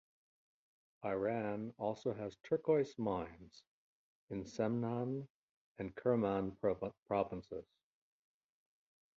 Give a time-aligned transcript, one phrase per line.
[1.05, 3.61] Iran also has turquoise mines
[4.31, 5.27] in Semnan
[5.77, 6.57] and Kerman
[7.07, 7.67] provinces.